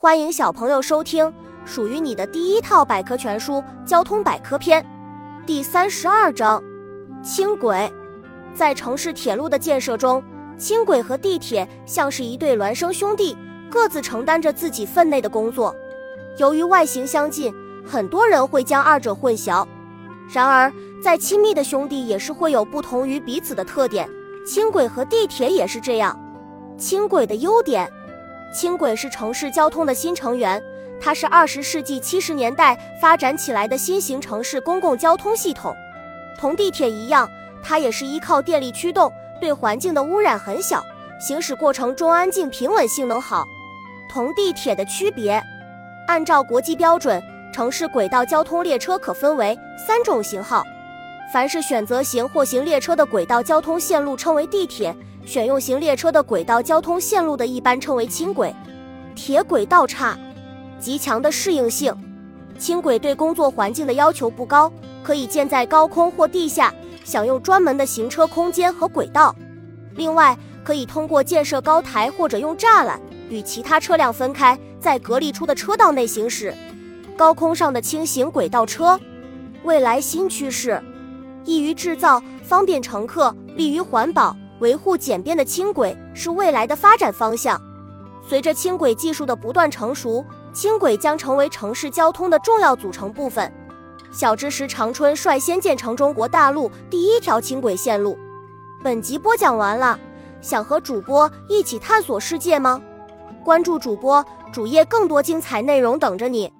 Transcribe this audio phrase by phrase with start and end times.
[0.00, 3.54] 欢迎小朋友收听属于你的第一套百科全书
[3.84, 4.80] 《交通百科篇》
[5.44, 6.62] 第三十二章：
[7.20, 7.92] 轻轨。
[8.54, 10.22] 在城市铁路的建设中，
[10.56, 13.36] 轻轨和地铁像是一对孪生兄弟，
[13.68, 15.74] 各自承担着自己分内的工作。
[16.36, 17.52] 由于外形相近，
[17.84, 19.66] 很多人会将二者混淆。
[20.32, 20.72] 然而，
[21.02, 24.08] 再亲密的兄弟也是会有不同于彼此的特点，
[24.46, 26.16] 轻轨和地铁也是这样。
[26.76, 27.90] 轻轨的优点。
[28.52, 30.62] 轻轨是城市交通的新成员，
[31.00, 35.74] 它是二十世纪七十年代发展起来的新型城市公共交通系统。
[36.38, 37.28] 同地铁一样，
[37.62, 40.82] 它也是依靠电力驱动，对环境的污染很小，
[41.20, 43.44] 行驶过程中安静平稳，性能好。
[44.08, 45.42] 同地铁的区别，
[46.06, 50.64] 按照国际标准，城市轨道交通列车可分为三种型号。
[51.32, 54.94] 凡是选择型或行列车的轨道交通线路称为地铁。
[55.26, 58.54] 选用型列车的轨道交通线路的一般称为轻轨。
[59.14, 60.18] 铁轨道差，
[60.80, 61.94] 极强的适应性。
[62.58, 66.72] 轻轨对工作环境的要求不高，可以建在高空或地下，
[67.04, 69.36] 享用专门的行车空间和轨道。
[69.96, 72.98] 另外，可以通过建设高台或者用栅栏
[73.28, 76.54] 与其他车辆分开，在隔离出的车道内行驶。
[77.18, 78.98] 高空上的轻型轨道车，
[79.62, 80.82] 未来新趋势，
[81.48, 84.36] 易于制造，方便乘客，利于环保。
[84.60, 87.58] 维护简便的轻轨是未来的发展方向。
[88.28, 93.50] 随着轻轨技术的不断成熟，轻轨将成为城市交通的重要组成部分。
[94.12, 98.18] 小知识：长春率先建成中国大陆第一条轻轨线路。
[98.82, 99.98] 本集播讲完了，
[100.42, 102.78] 想和主播一起探索世界吗？
[103.42, 106.52] 关注主播主页，更多精彩内容等着你。